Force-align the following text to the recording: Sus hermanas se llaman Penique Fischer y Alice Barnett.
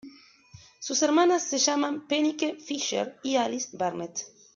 Sus 0.79 1.03
hermanas 1.03 1.43
se 1.43 1.59
llaman 1.59 2.07
Penique 2.07 2.55
Fischer 2.55 3.17
y 3.21 3.35
Alice 3.35 3.77
Barnett. 3.77 4.19